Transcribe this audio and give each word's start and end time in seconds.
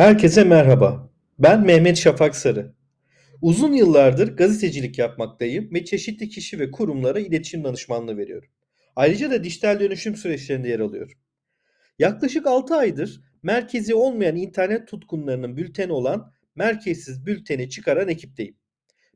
Herkese 0.00 0.44
merhaba. 0.44 1.10
Ben 1.38 1.66
Mehmet 1.66 1.96
Şafak 1.96 2.36
Sarı. 2.36 2.74
Uzun 3.42 3.72
yıllardır 3.72 4.36
gazetecilik 4.36 4.98
yapmaktayım 4.98 5.74
ve 5.74 5.84
çeşitli 5.84 6.28
kişi 6.28 6.58
ve 6.58 6.70
kurumlara 6.70 7.20
iletişim 7.20 7.64
danışmanlığı 7.64 8.16
veriyorum. 8.16 8.48
Ayrıca 8.96 9.30
da 9.30 9.44
dijital 9.44 9.80
dönüşüm 9.80 10.16
süreçlerinde 10.16 10.68
yer 10.68 10.80
alıyorum. 10.80 11.18
Yaklaşık 11.98 12.46
6 12.46 12.74
aydır 12.74 13.20
merkezi 13.42 13.94
olmayan 13.94 14.36
internet 14.36 14.88
tutkunlarının 14.88 15.56
bülteni 15.56 15.92
olan 15.92 16.32
Merkezsiz 16.54 17.26
Bülten'i 17.26 17.70
çıkaran 17.70 18.08
ekipteyim. 18.08 18.56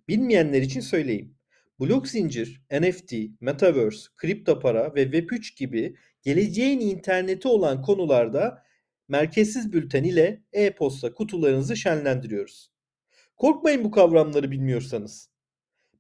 Bilmeyenler 0.08 0.62
için 0.62 0.80
söyleyeyim. 0.80 1.34
Blok 1.80 2.08
zincir, 2.08 2.62
NFT, 2.80 3.12
Metaverse, 3.40 4.08
kripto 4.16 4.60
para 4.60 4.94
ve 4.94 5.02
Web3 5.02 5.58
gibi 5.58 5.96
geleceğin 6.22 6.80
interneti 6.80 7.48
olan 7.48 7.82
konularda 7.82 8.64
Merkezsiz 9.08 9.72
Bülten 9.72 10.04
ile 10.04 10.42
e-posta 10.52 11.14
kutularınızı 11.14 11.76
şenlendiriyoruz. 11.76 12.70
Korkmayın 13.36 13.84
bu 13.84 13.90
kavramları 13.90 14.50
bilmiyorsanız. 14.50 15.30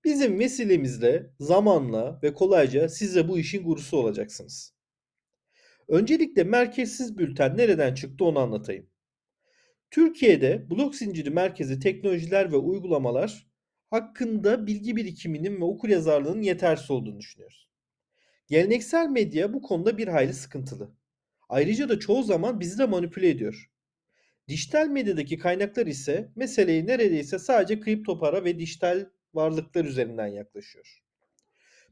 Bizim 0.04 0.38
vesilemizle, 0.38 1.30
zamanla 1.40 2.20
ve 2.22 2.34
kolayca 2.34 2.88
siz 2.88 3.14
de 3.14 3.28
bu 3.28 3.38
işin 3.38 3.64
gurusu 3.64 3.96
olacaksınız. 3.96 4.74
Öncelikle 5.88 6.44
merkezsiz 6.44 7.18
bülten 7.18 7.56
nereden 7.56 7.94
çıktı 7.94 8.24
onu 8.24 8.38
anlatayım. 8.38 8.90
Türkiye'de 9.90 10.70
blok 10.70 10.94
zinciri 10.94 11.30
merkezi 11.30 11.80
teknolojiler 11.80 12.52
ve 12.52 12.56
uygulamalar 12.56 13.46
hakkında 13.90 14.66
bilgi 14.66 14.96
birikiminin 14.96 15.60
ve 15.60 15.64
okuryazarlığının 15.64 16.42
yetersiz 16.42 16.90
olduğunu 16.90 17.18
düşünüyoruz. 17.18 17.68
Geleneksel 18.46 19.08
medya 19.08 19.52
bu 19.52 19.62
konuda 19.62 19.98
bir 19.98 20.08
hayli 20.08 20.32
sıkıntılı. 20.32 20.94
Ayrıca 21.54 21.88
da 21.88 21.98
çoğu 21.98 22.22
zaman 22.22 22.60
bizi 22.60 22.78
de 22.78 22.86
manipüle 22.86 23.28
ediyor. 23.28 23.70
Dijital 24.48 24.86
medyadaki 24.86 25.38
kaynaklar 25.38 25.86
ise 25.86 26.32
meseleyi 26.36 26.86
neredeyse 26.86 27.38
sadece 27.38 27.80
kripto 27.80 28.18
para 28.18 28.44
ve 28.44 28.58
dijital 28.58 29.06
varlıklar 29.34 29.84
üzerinden 29.84 30.26
yaklaşıyor. 30.26 31.02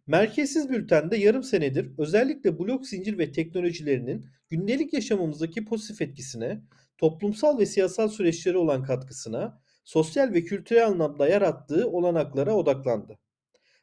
Merkezsiz 0.06 0.70
bültende 0.70 1.17
yarım 1.17 1.42
senedir 1.42 1.91
özellikle 1.98 2.59
blok 2.59 2.87
zincir 2.87 3.19
ve 3.19 3.33
teknolojilerinin 3.33 4.27
gündelik 4.50 4.92
yaşamımızdaki 4.92 5.65
pozitif 5.65 6.03
etkisine, 6.03 6.62
toplumsal 6.98 7.59
ve 7.59 7.67
siyasal 7.67 8.09
süreçlere 8.09 8.56
olan 8.56 8.83
katkısına, 8.83 9.62
sosyal 9.84 10.33
ve 10.33 10.44
kültürel 10.44 10.87
anlamda 10.87 11.28
yarattığı 11.28 11.89
olanaklara 11.89 12.55
odaklandı. 12.55 13.19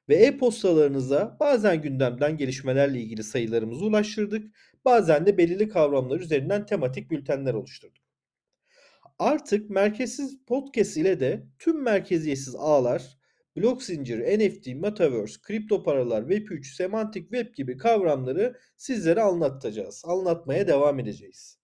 Ve 0.10 0.16
e-postalarınıza 0.16 1.38
bazen 1.40 1.82
gündemden 1.82 2.38
gelişmelerle 2.38 3.00
ilgili 3.00 3.24
sayılarımızı 3.24 3.86
ulaştırdık, 3.86 4.56
bazen 4.86 5.26
de 5.26 5.38
belirli 5.38 5.70
kavramlar 5.70 6.20
üzerinden 6.20 6.66
tematik 6.66 7.12
bültenler 7.12 7.54
oluşturduk. 7.54 8.04
Artık 9.20 9.70
merkezsiz 9.70 10.46
podcast 10.48 10.98
ile 10.98 11.20
de 11.20 11.48
tüm 11.60 11.84
merkeziyetsiz 11.84 12.56
ağlar, 12.56 13.18
blok 13.58 13.84
zinciri, 13.84 14.40
NFT, 14.40 14.68
metaverse, 14.68 15.42
kripto 15.42 15.84
paralar, 15.84 16.22
Web3, 16.24 16.76
semantik 16.76 17.24
web 17.24 17.56
gibi 17.56 17.78
kavramları 17.78 18.58
sizlere 18.78 19.22
anlatacağız. 19.22 20.04
Anlatmaya 20.06 20.68
devam 20.68 21.00
edeceğiz. 21.00 21.60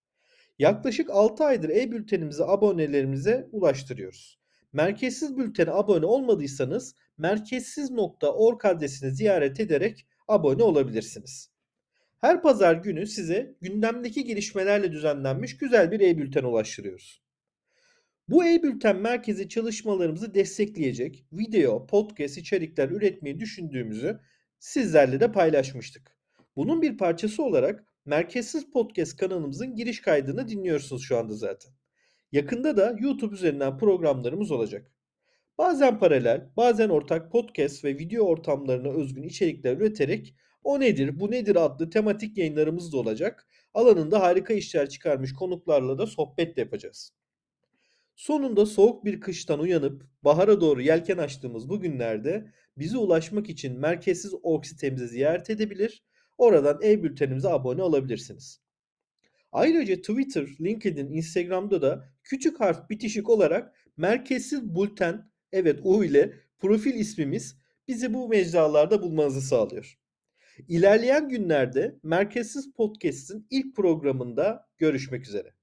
Yaklaşık 0.59 1.09
6 1.09 1.43
aydır 1.43 1.69
e-bültenimizi 1.69 2.43
abonelerimize 2.43 3.47
ulaştırıyoruz. 3.51 4.44
Merkezsiz 4.75 5.37
bültene 5.37 5.71
abone 5.71 6.05
olmadıysanız 6.05 6.95
merkezsiz.org 7.17 8.65
adresini 8.65 9.11
ziyaret 9.11 9.59
ederek 9.59 10.07
abone 10.27 10.63
olabilirsiniz. 10.63 11.51
Her 12.21 12.41
pazar 12.41 12.75
günü 12.75 13.07
size 13.07 13.55
gündemdeki 13.61 14.23
gelişmelerle 14.23 14.91
düzenlenmiş 14.91 15.57
güzel 15.57 15.91
bir 15.91 15.99
e-bülten 15.99 16.43
ulaştırıyoruz. 16.43 17.21
Bu 18.27 18.45
e-bülten 18.45 18.97
merkezi 18.97 19.49
çalışmalarımızı 19.49 20.33
destekleyecek 20.33 21.25
video, 21.33 21.87
podcast 21.87 22.37
içerikler 22.37 22.89
üretmeyi 22.89 23.39
düşündüğümüzü 23.39 24.19
sizlerle 24.59 25.19
de 25.19 25.31
paylaşmıştık. 25.31 26.17
Bunun 26.55 26.81
bir 26.81 26.97
parçası 26.97 27.43
olarak 27.43 27.85
Merkezsiz 28.05 28.71
Podcast 28.71 29.17
kanalımızın 29.17 29.75
giriş 29.75 30.01
kaydını 30.01 30.47
dinliyorsunuz 30.47 31.03
şu 31.03 31.17
anda 31.17 31.33
zaten. 31.33 31.71
Yakında 32.35 32.77
da 32.77 32.95
YouTube 32.99 33.35
üzerinden 33.35 33.77
programlarımız 33.77 34.51
olacak. 34.51 34.91
Bazen 35.57 35.99
paralel, 35.99 36.49
bazen 36.57 36.89
ortak 36.89 37.31
podcast 37.31 37.83
ve 37.83 37.97
video 37.97 38.25
ortamlarına 38.25 38.89
özgün 38.89 39.23
içerikler 39.23 39.77
üreterek 39.77 40.35
o 40.63 40.79
nedir, 40.79 41.19
bu 41.19 41.31
nedir 41.31 41.55
adlı 41.65 41.89
tematik 41.89 42.37
yayınlarımız 42.37 42.93
da 42.93 42.97
olacak. 42.97 43.47
Alanında 43.73 44.21
harika 44.21 44.53
işler 44.53 44.89
çıkarmış 44.89 45.33
konuklarla 45.33 45.97
da 45.97 46.07
sohbet 46.07 46.57
de 46.57 46.61
yapacağız. 46.61 47.13
Sonunda 48.15 48.65
soğuk 48.65 49.05
bir 49.05 49.19
kıştan 49.19 49.59
uyanıp 49.59 50.05
bahara 50.23 50.61
doğru 50.61 50.81
yelken 50.81 51.17
açtığımız 51.17 51.69
bu 51.69 51.79
günlerde 51.79 52.51
bize 52.77 52.97
ulaşmak 52.97 53.49
için 53.49 53.79
merkezsiz 53.79 54.33
org 54.43 54.65
sitemizi 54.65 55.07
ziyaret 55.07 55.49
edebilir, 55.49 56.03
oradan 56.37 56.79
e-bültenimize 56.83 57.49
abone 57.49 57.83
olabilirsiniz. 57.83 58.64
Ayrıca 59.55 59.95
Twitter, 59.95 60.47
LinkedIn, 60.61 61.11
Instagram'da 61.11 61.81
da 61.81 62.09
küçük 62.23 62.59
harf 62.59 62.89
bitişik 62.89 63.29
olarak 63.29 63.75
merkezsiz 63.97 64.75
bülten, 64.75 65.31
evet 65.51 65.79
U 65.83 66.03
ile 66.03 66.33
profil 66.59 66.93
ismimiz 66.93 67.57
bizi 67.87 68.13
bu 68.13 68.29
mecralarda 68.29 69.01
bulmanızı 69.01 69.41
sağlıyor. 69.41 69.99
İlerleyen 70.67 71.29
günlerde 71.29 71.99
Merkezsiz 72.03 72.73
Podcast'in 72.73 73.47
ilk 73.49 73.75
programında 73.75 74.69
görüşmek 74.77 75.27
üzere. 75.27 75.53